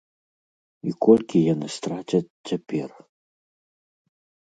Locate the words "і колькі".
0.91-1.43